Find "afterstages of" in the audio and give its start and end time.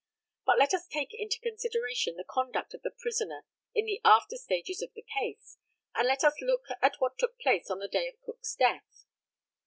4.03-4.91